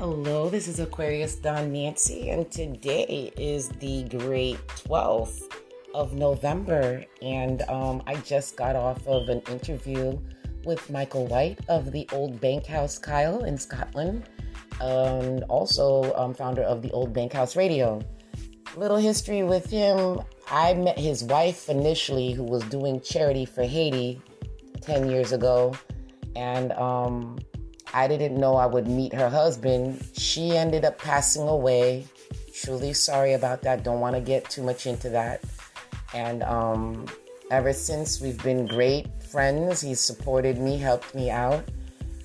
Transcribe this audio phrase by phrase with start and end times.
[0.00, 5.42] Hello, this is Aquarius Dawn Nancy, and today is the great 12th
[5.92, 7.04] of November.
[7.20, 10.18] And um, I just got off of an interview
[10.64, 14.26] with Michael White of the Old Bankhouse Kyle in Scotland,
[14.80, 18.00] and also um, founder of the Old Bankhouse Radio.
[18.76, 24.18] Little history with him I met his wife initially, who was doing charity for Haiti
[24.80, 25.74] 10 years ago,
[26.36, 27.38] and um,
[27.92, 30.04] I didn't know I would meet her husband.
[30.16, 32.06] She ended up passing away.
[32.54, 33.84] Truly sorry about that.
[33.84, 35.42] Don't want to get too much into that.
[36.14, 37.06] And um,
[37.50, 39.80] ever since, we've been great friends.
[39.80, 41.64] He's supported me, helped me out.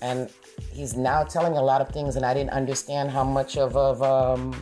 [0.02, 0.30] And
[0.72, 4.04] he's now telling a lot of things, and I didn't understand how much of, of
[4.04, 4.54] um,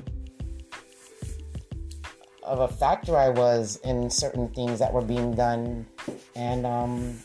[2.43, 5.85] of a factor I was in certain things that were being done.
[6.35, 7.19] And um,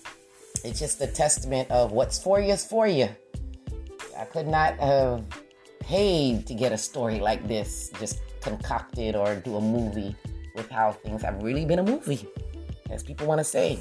[0.64, 3.08] it's just a testament of what's for you is for you.
[4.18, 5.24] I could not have
[5.78, 10.16] paid to get a story like this just concocted or do a movie
[10.56, 12.26] with how things have really been a movie,
[12.90, 13.80] as people want to say.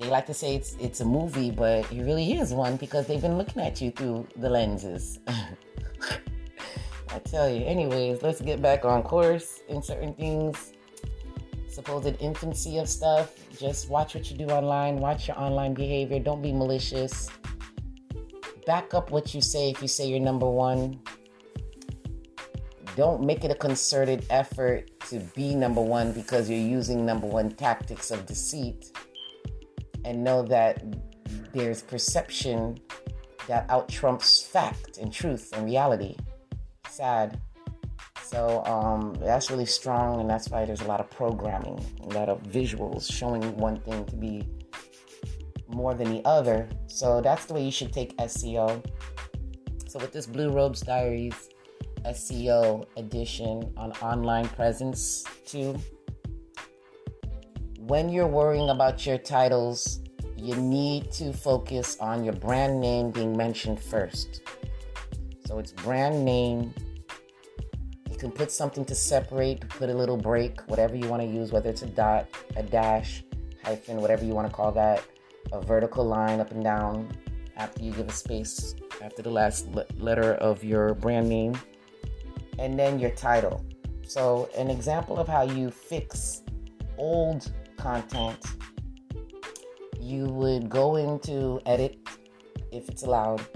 [0.00, 3.22] They like to say it's it's a movie, but it really is one because they've
[3.22, 5.20] been looking at you through the lenses.
[5.28, 7.64] I tell you.
[7.64, 10.72] Anyways, let's get back on course in certain things.
[11.68, 13.34] Supposed infancy of stuff.
[13.56, 14.96] Just watch what you do online.
[14.96, 16.18] Watch your online behavior.
[16.18, 17.28] Don't be malicious
[18.70, 20.96] back up what you say if you say you're number one.
[22.94, 27.50] Don't make it a concerted effort to be number one because you're using number one
[27.50, 28.96] tactics of deceit.
[30.04, 30.84] And know that
[31.52, 32.78] there's perception
[33.48, 36.14] that out trumps fact and truth and reality.
[36.88, 37.40] Sad.
[38.22, 42.28] So um, that's really strong, and that's why there's a lot of programming, a lot
[42.28, 44.46] of visuals showing one thing to be
[45.74, 46.68] more than the other.
[46.86, 48.84] So that's the way you should take SEO.
[49.86, 51.50] So with this Blue Robes Diaries
[52.04, 55.78] SEO edition on online presence too,
[57.78, 60.00] when you're worrying about your titles,
[60.36, 64.42] you need to focus on your brand name being mentioned first.
[65.44, 66.72] So it's brand name.
[68.08, 71.52] You can put something to separate, put a little break, whatever you want to use,
[71.52, 73.24] whether it's a dot, a dash,
[73.64, 75.02] hyphen, whatever you want to call that
[75.52, 77.08] a vertical line up and down
[77.56, 81.54] after you give a space after the last le- letter of your brand name,
[82.58, 83.64] and then your title.
[84.06, 86.42] So, an example of how you fix
[86.98, 88.44] old content,
[90.00, 91.98] you would go into edit
[92.72, 93.46] if it's allowed,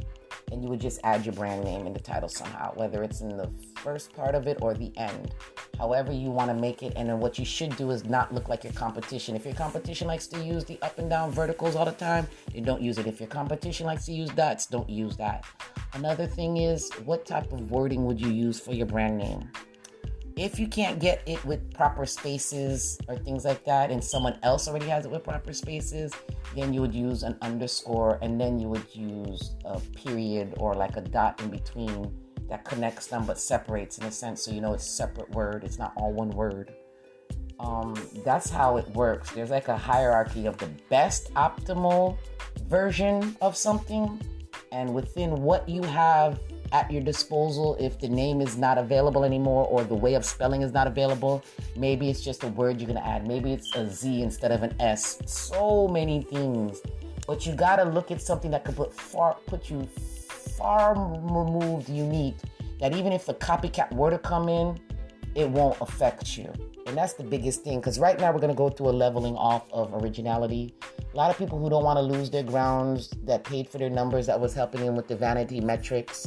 [0.54, 3.36] and you would just add your brand name in the title somehow, whether it's in
[3.36, 5.34] the first part of it or the end
[5.78, 6.92] however you want to make it.
[6.96, 9.36] And then what you should do is not look like your competition.
[9.36, 12.62] If your competition likes to use the up and down verticals all the time, then
[12.62, 13.06] don't use it.
[13.06, 15.44] If your competition likes to use dots, don't use that.
[15.92, 19.50] Another thing is what type of wording would you use for your brand name?
[20.36, 24.66] If you can't get it with proper spaces or things like that, and someone else
[24.66, 26.12] already has it with proper spaces,
[26.56, 30.96] then you would use an underscore and then you would use a period or like
[30.96, 32.12] a dot in between
[32.48, 34.42] that connects them but separates in a sense.
[34.42, 36.74] So you know it's a separate word it's not all one word.
[37.60, 39.30] Um, that's how it works.
[39.30, 42.18] There's like a hierarchy of the best optimal
[42.66, 44.20] version of something
[44.72, 46.40] and within what you have
[46.74, 50.60] at your disposal if the name is not available anymore or the way of spelling
[50.60, 51.42] is not available
[51.76, 54.62] maybe it's just a word you're going to add maybe it's a z instead of
[54.62, 56.82] an s so many things
[57.26, 59.82] but you got to look at something that could put far put you
[60.58, 62.36] far removed unique
[62.80, 64.78] that even if a copycat were to come in,
[65.34, 66.52] it won't affect you.
[66.86, 69.36] And that's the biggest thing because right now we're going to go through a leveling
[69.36, 70.74] off of originality.
[71.12, 73.88] A lot of people who don't want to lose their grounds that paid for their
[73.88, 76.26] numbers that was helping them with the vanity metrics.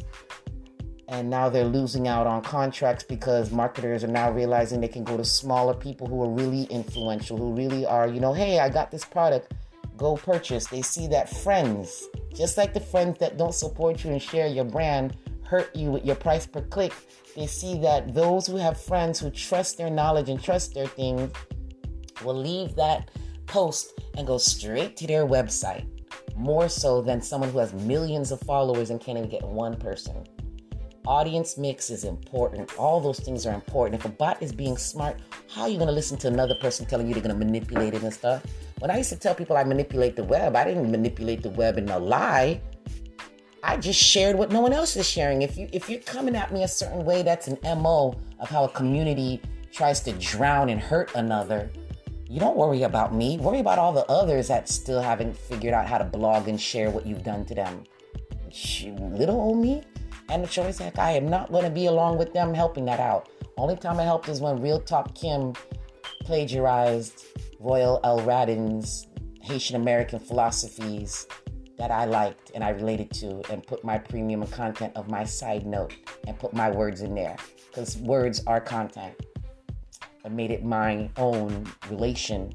[1.10, 5.16] And now they're losing out on contracts because marketers are now realizing they can go
[5.16, 8.92] to smaller people who are really influential, who really are, you know, hey, I got
[8.92, 9.54] this product,
[9.96, 10.68] go purchase.
[10.68, 12.08] They see that friends
[12.38, 16.06] just like the friends that don't support you and share your brand hurt you with
[16.06, 16.94] your price per click,
[17.36, 21.32] they see that those who have friends who trust their knowledge and trust their things
[22.24, 23.10] will leave that
[23.48, 25.88] post and go straight to their website
[26.36, 30.24] more so than someone who has millions of followers and can't even get one person.
[31.08, 32.78] Audience mix is important.
[32.78, 33.98] All those things are important.
[33.98, 35.16] If a bot is being smart,
[35.50, 37.94] how are you going to listen to another person telling you they're going to manipulate
[37.94, 38.44] it and stuff?
[38.80, 41.78] When I used to tell people I manipulate the web, I didn't manipulate the web
[41.78, 42.60] in a lie.
[43.64, 45.44] I just shared what no one else is sharing.
[45.44, 48.66] If you if you're coming at me a certain way, that's an MO of how
[48.66, 51.70] a community tries to drown and hurt another.
[52.30, 53.38] You don't worry about me.
[53.38, 56.90] Worry about all the others that still haven't figured out how to blog and share
[56.90, 57.86] what you've done to them.
[59.00, 59.84] Little old me.
[60.30, 63.00] And the choice, heck, I am not going to be along with them helping that
[63.00, 63.30] out.
[63.58, 65.54] Only time I helped is when Real Talk Kim
[66.22, 67.26] plagiarized
[67.60, 69.08] Royal El Raddin's
[69.42, 71.26] Haitian American philosophies
[71.78, 75.66] that I liked and I related to and put my premium content of my side
[75.66, 75.96] note
[76.28, 77.38] and put my words in there
[77.70, 79.16] because words are content.
[80.26, 82.52] I made it my own relation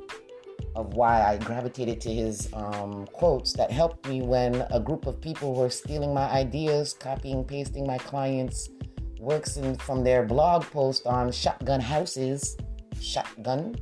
[0.74, 5.20] of why I gravitated to his um, quotes that helped me when a group of
[5.20, 8.70] people were stealing my ideas, copying, pasting my clients'
[9.18, 12.56] works in, from their blog post on shotgun houses.
[13.00, 13.76] Shotgun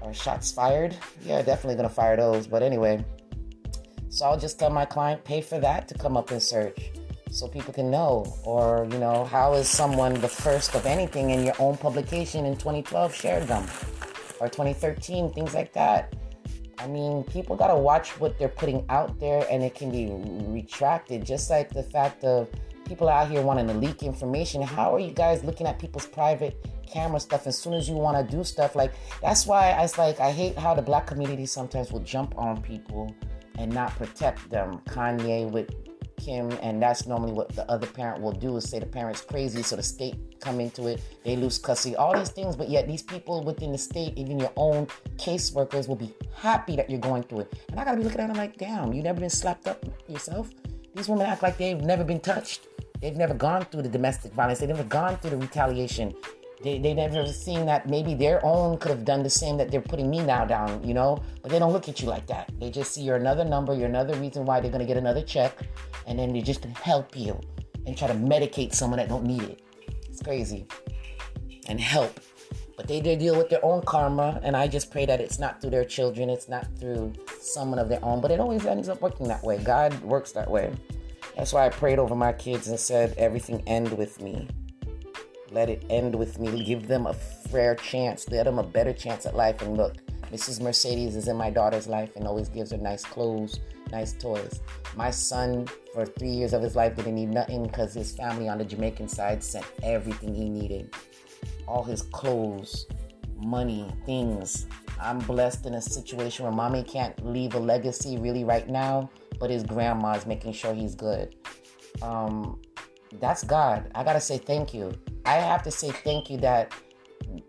[0.00, 0.96] or shots fired.
[1.24, 2.46] Yeah, definitely gonna fire those.
[2.46, 3.04] But anyway,
[4.08, 6.90] so I'll just tell my client pay for that to come up in search
[7.30, 8.24] so people can know.
[8.44, 12.56] Or, you know, how is someone the first of anything in your own publication in
[12.56, 13.66] 2012 shared them?
[14.40, 16.14] Or 2013, things like that.
[16.78, 20.08] I mean, people got to watch what they're putting out there and it can be
[20.50, 21.24] retracted.
[21.24, 22.48] Just like the fact of
[22.86, 24.62] people out here wanting to leak information.
[24.62, 28.16] How are you guys looking at people's private camera stuff as soon as you want
[28.16, 28.76] to do stuff?
[28.76, 32.36] Like, that's why I was like, I hate how the black community sometimes will jump
[32.38, 33.14] on people
[33.58, 34.80] and not protect them.
[34.86, 35.70] Kanye with
[36.16, 39.62] Kim, and that's normally what the other parent will do is say the parent's crazy,
[39.62, 42.56] so the state come into it, they lose custody, all these things.
[42.56, 44.86] But yet these people within the state, even your own
[45.16, 47.54] caseworkers, will be happy that you're going through it.
[47.70, 50.50] And I gotta be looking at them like, damn, you never been slapped up yourself.
[50.94, 52.68] These women act like they've never been touched.
[53.00, 54.60] They've never gone through the domestic violence.
[54.60, 56.14] They've never gone through the retaliation.
[56.62, 59.80] They, they never seen that maybe their own could have done the same that they're
[59.80, 61.22] putting me now down, you know?
[61.42, 62.50] But they don't look at you like that.
[62.58, 65.58] They just see you're another number, you're another reason why they're gonna get another check,
[66.06, 67.38] and then they're just gonna help you
[67.86, 69.62] and try to medicate someone that don't need it.
[70.08, 70.66] It's crazy.
[71.68, 72.20] And help.
[72.76, 75.60] But they, they deal with their own karma, and I just pray that it's not
[75.60, 79.00] through their children, it's not through someone of their own, but it always ends up
[79.02, 79.58] working that way.
[79.58, 80.72] God works that way.
[81.36, 84.48] That's why I prayed over my kids and said, everything end with me.
[85.50, 86.64] Let it end with me.
[86.64, 88.28] Give them a fair chance.
[88.28, 89.62] Let them a better chance at life.
[89.62, 89.94] And look,
[90.32, 90.60] Mrs.
[90.60, 93.60] Mercedes is in my daughter's life and always gives her nice clothes,
[93.92, 94.60] nice toys.
[94.96, 98.58] My son, for three years of his life, didn't need nothing because his family on
[98.58, 100.92] the Jamaican side sent everything he needed
[101.66, 102.86] all his clothes,
[103.36, 104.66] money, things.
[105.00, 109.50] I'm blessed in a situation where mommy can't leave a legacy really right now, but
[109.50, 111.34] his grandma's making sure he's good.
[112.02, 112.60] Um,
[113.20, 113.90] that's God.
[113.94, 114.92] I gotta say thank you.
[115.26, 116.72] I have to say thank you that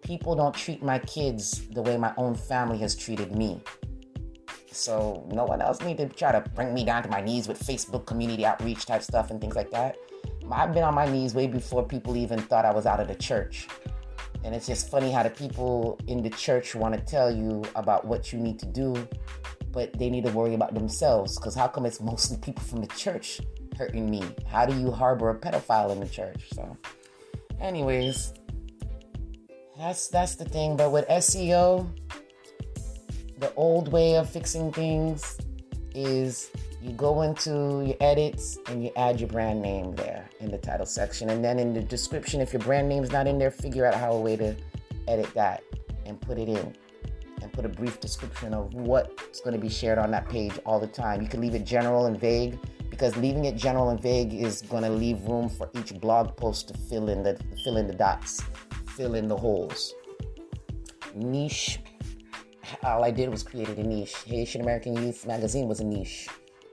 [0.01, 3.62] people don't treat my kids the way my own family has treated me.
[4.71, 7.59] So no one else need to try to bring me down to my knees with
[7.59, 9.95] Facebook community outreach type stuff and things like that.
[10.51, 13.15] I've been on my knees way before people even thought I was out of the
[13.15, 13.68] church.
[14.44, 18.06] And it's just funny how the people in the church want to tell you about
[18.06, 19.07] what you need to do,
[19.71, 21.38] but they need to worry about themselves.
[21.38, 23.39] Because how come it's mostly people from the church
[23.77, 24.23] hurting me?
[24.47, 26.47] How do you harbor a pedophile in the church?
[26.53, 26.75] So
[27.62, 28.33] anyways,
[29.77, 30.75] that's that's the thing.
[30.75, 31.88] But with SEO,
[33.39, 35.38] the old way of fixing things
[35.94, 36.51] is
[36.81, 40.86] you go into your edits and you add your brand name there in the title
[40.86, 41.30] section.
[41.30, 44.13] And then in the description, if your brand name's not in there, figure out how
[44.13, 44.56] a way to
[45.07, 45.63] edit that
[46.06, 46.75] and put it in.
[47.42, 50.80] And put a brief description of what's going to be shared on that page all
[50.80, 51.21] the time.
[51.21, 52.57] You can leave it general and vague
[52.97, 56.69] because leaving it general and vague is going to leave room for each blog post
[56.69, 58.42] to fill in the fill in the dots,
[58.87, 59.94] fill in the holes.
[61.13, 61.80] Niche.
[62.83, 64.16] All I did was created a niche.
[64.25, 66.27] Haitian American Youth Magazine was a niche.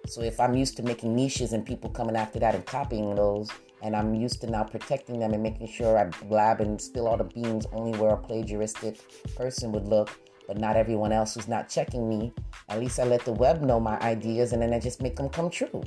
[0.06, 3.50] So if I'm used to making niches and people coming after that and copying those,
[3.82, 7.18] and I'm used to now protecting them and making sure I blab and spill all
[7.18, 8.98] the beans only where a plagiaristic
[9.36, 12.32] person would look, but not everyone else who's not checking me.
[12.70, 15.28] At least I let the web know my ideas and then I just make them
[15.28, 15.82] come true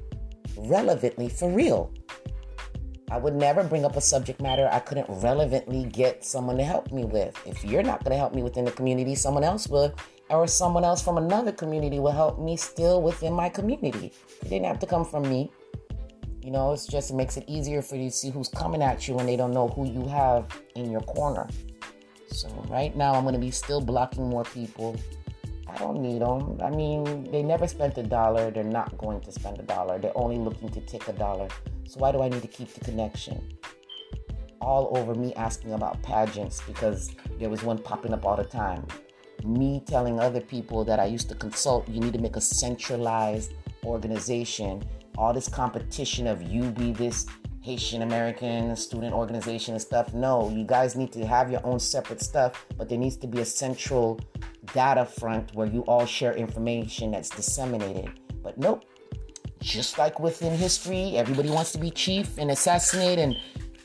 [0.58, 1.92] relevantly for real.
[3.10, 6.92] I would never bring up a subject matter I couldn't relevantly get someone to help
[6.92, 7.40] me with.
[7.46, 9.96] If you're not going to help me within the community, someone else will,
[10.30, 14.12] or someone else from another community will help me still within my community.
[14.42, 15.50] It didn't have to come from me.
[16.42, 19.08] You know, it's just it makes it easier for you to see who's coming at
[19.08, 20.46] you when they don't know who you have
[20.76, 21.48] in your corner.
[22.30, 24.98] So right now, I'm going to be still blocking more people
[25.70, 26.60] I don't need them.
[26.62, 28.52] I mean, they never spent a dollar.
[28.52, 30.00] They're not going to spend a dollar.
[30.00, 31.48] They're only looking to take a dollar.
[31.88, 33.58] So why do I need to keep the connection?
[34.62, 38.86] All over me asking about pageants because there was one popping up all the time.
[39.46, 43.54] Me telling other people that I used to consult, you need to make a centralized
[43.86, 44.84] organization.
[45.18, 47.26] All this competition of you be this
[47.62, 50.14] Haitian American student organization and stuff.
[50.14, 53.42] No, you guys need to have your own separate stuff, but there needs to be
[53.42, 54.20] a central
[54.74, 58.20] data front where you all share information that's disseminated.
[58.44, 58.86] But nope,
[59.62, 63.36] just like within history, everybody wants to be chief and assassinate and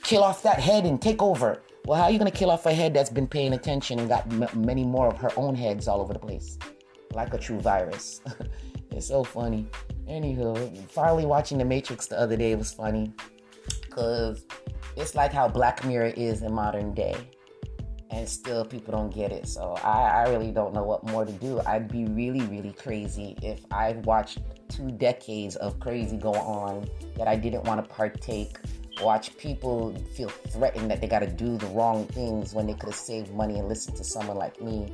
[0.02, 1.62] kill off that head and take over.
[1.84, 4.08] Well, how are you going to kill off a head that's been paying attention and
[4.08, 6.58] got m- many more of her own heads all over the place?
[7.12, 8.20] Like a true virus.
[8.90, 9.66] it's so funny.
[10.08, 13.12] Anywho, finally watching The Matrix the other day was funny
[13.82, 14.46] because
[14.96, 17.16] it's like how Black Mirror is in modern day.
[18.12, 19.48] And still, people don't get it.
[19.48, 21.60] So, I, I really don't know what more to do.
[21.66, 24.38] I'd be really, really crazy if I watched
[24.68, 28.58] two decades of crazy go on that I didn't want to partake.
[29.02, 32.90] Watch people feel threatened that they got to do the wrong things when they could
[32.90, 34.92] have saved money and listened to someone like me.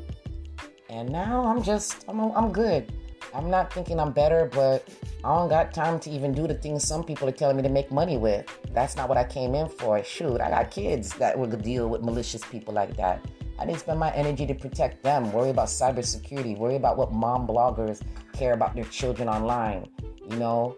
[0.88, 2.92] And now I'm just, I'm, I'm good.
[3.34, 4.88] I'm not thinking I'm better, but
[5.24, 7.68] I don't got time to even do the things some people are telling me to
[7.68, 8.46] make money with.
[8.72, 10.02] That's not what I came in for.
[10.02, 13.24] Shoot, I got kids that will deal with malicious people like that.
[13.58, 17.46] I didn't spend my energy to protect them, worry about cybersecurity, worry about what mom
[17.46, 18.00] bloggers
[18.32, 19.88] care about their children online.
[20.30, 20.76] You know,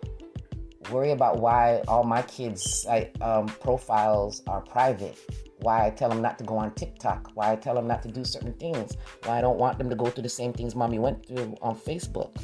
[0.90, 2.86] worry about why all my kids'
[3.20, 5.18] um, profiles are private
[5.62, 8.08] why I tell them not to go on TikTok, why I tell them not to
[8.08, 10.98] do certain things, why I don't want them to go through the same things mommy
[10.98, 12.36] went through on Facebook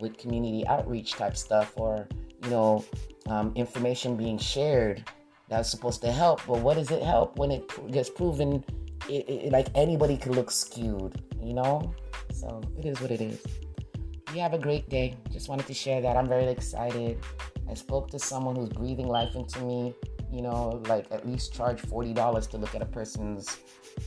[0.00, 2.08] with community outreach type stuff or,
[2.44, 2.84] you know,
[3.28, 5.04] um, information being shared
[5.48, 6.40] that's supposed to help.
[6.46, 8.64] But what does it help when it gets proven
[9.08, 11.94] it, it, like anybody could look skewed, you know?
[12.32, 13.42] So it is what it is.
[14.34, 15.16] You have a great day.
[15.30, 16.16] Just wanted to share that.
[16.16, 17.18] I'm very excited.
[17.68, 19.94] I spoke to someone who's breathing life into me
[20.32, 23.58] you know, like at least charge $40 to look at a person's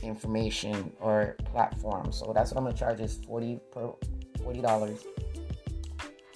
[0.02, 2.10] information or platform.
[2.12, 3.92] So that's what I'm gonna charge is 40 per
[4.40, 5.06] $40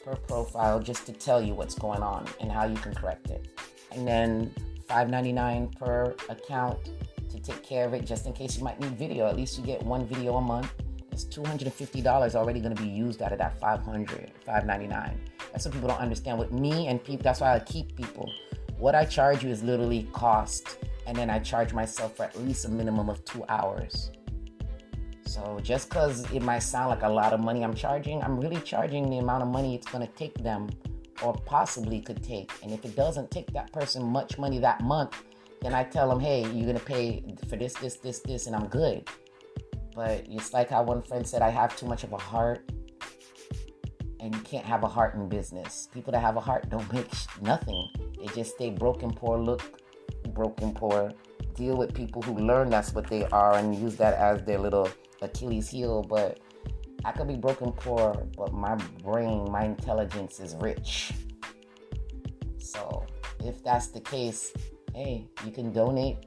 [0.05, 3.49] per profile just to tell you what's going on and how you can correct it.
[3.93, 4.55] And then
[4.89, 6.79] $5.99 per account
[7.29, 9.27] to take care of it just in case you might need video.
[9.27, 10.73] At least you get one video a month.
[11.11, 15.17] It's $250 already gonna be used out of that 500, $5.99.
[15.51, 16.39] That's what people don't understand.
[16.39, 18.31] With me and people, that's why I keep people
[18.81, 22.65] what I charge you is literally cost, and then I charge myself for at least
[22.65, 24.11] a minimum of two hours.
[25.27, 28.61] So just because it might sound like a lot of money I'm charging, I'm really
[28.63, 30.69] charging the amount of money it's going to take them
[31.23, 32.51] or possibly could take.
[32.63, 35.23] And if it doesn't take that person much money that month,
[35.61, 38.57] then I tell them, hey, you're going to pay for this, this, this, this, and
[38.57, 39.09] I'm good.
[39.95, 42.69] But it's like how one friend said, I have too much of a heart.
[44.21, 45.89] And you can't have a heart in business.
[45.93, 47.09] People that have a heart don't make
[47.41, 47.89] nothing.
[48.21, 49.63] They just stay broken, poor, look
[50.35, 51.13] broken, poor,
[51.55, 54.89] deal with people who learn that's what they are and use that as their little
[55.23, 56.03] Achilles heel.
[56.03, 56.39] But
[57.05, 61.13] I could be broken, poor, but my brain, my intelligence is rich.
[62.59, 63.07] So
[63.45, 64.53] if that's the case,
[64.95, 66.19] hey, you can donate,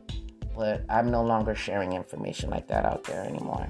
[0.56, 3.70] but I'm no longer sharing information like that out there anymore.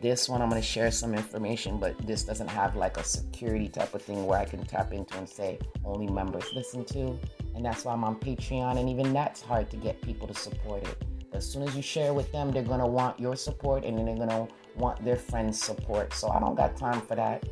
[0.00, 3.68] This one, I'm going to share some information, but this doesn't have like a security
[3.68, 7.18] type of thing where I can tap into and say only members listen to.
[7.54, 10.82] And that's why I'm on Patreon, and even that's hard to get people to support
[10.82, 11.04] it.
[11.32, 14.04] As soon as you share with them, they're going to want your support and then
[14.04, 16.12] they're going to want their friends' support.
[16.12, 17.44] So I don't got time for that.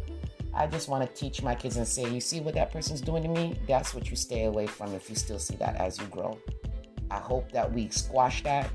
[0.53, 3.23] I just want to teach my kids and say, you see what that person's doing
[3.23, 3.59] to me?
[3.67, 6.39] That's what you stay away from if you still see that as you grow.
[7.11, 8.71] I hope that we squash that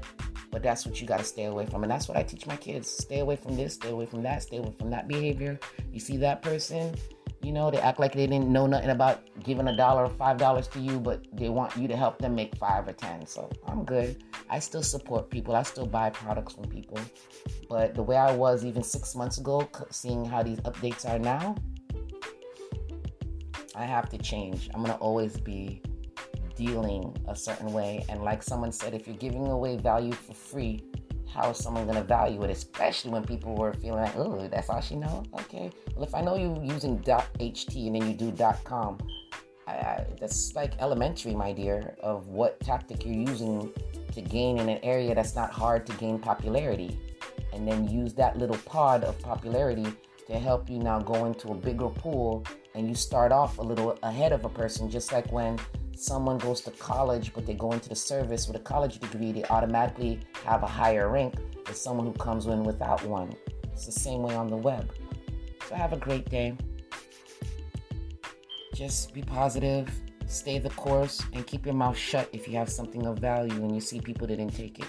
[0.56, 1.84] but that's what you got to stay away from.
[1.84, 2.90] And that's what I teach my kids.
[2.90, 5.60] Stay away from this, stay away from that, stay away from that behavior.
[5.92, 6.96] You see that person,
[7.42, 10.38] you know, they act like they didn't know nothing about giving a dollar or five
[10.38, 13.26] dollars to you, but they want you to help them make five or ten.
[13.26, 14.24] So I'm good.
[14.50, 15.58] I still support people.
[15.58, 17.02] I still buy products from people.
[17.68, 21.58] But the way I was even six months ago, seeing how these updates are now,
[23.76, 24.70] I have to change.
[24.74, 25.82] I'm gonna always be
[26.56, 28.06] dealing a certain way.
[28.10, 30.84] And like someone said, if you're giving away value for free,
[31.32, 32.50] how is someone going to value it?
[32.50, 35.24] Especially when people were feeling like, oh, that's all she know.
[35.42, 38.34] Okay, well if I know you're using .ht and then you do
[38.64, 38.98] .com,
[39.68, 43.72] I, I, that's like elementary, my dear, of what tactic you're using
[44.14, 46.98] to gain in an area that's not hard to gain popularity,
[47.52, 49.88] and then use that little pod of popularity
[50.28, 52.46] to help you now go into a bigger pool
[52.76, 55.60] and you start off a little ahead of a person, just like when
[55.96, 59.44] someone goes to college but they go into the service with a college degree, they
[59.46, 61.36] automatically have a higher rank
[61.66, 63.36] than someone who comes in without one.
[63.74, 64.92] It's the same way on the web.
[65.68, 66.56] So have a great day.
[68.74, 69.90] Just be positive,
[70.28, 73.74] stay the course, and keep your mouth shut if you have something of value and
[73.74, 74.88] you see people didn't take it.